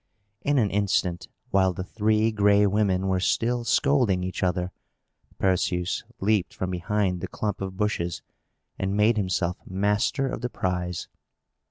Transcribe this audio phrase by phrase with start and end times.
[0.41, 4.71] In an instant, while the Three Gray Women were still scolding each other,
[5.37, 8.23] Perseus leaped from behind the clump of bushes,
[8.79, 11.07] and made himself master of the prize.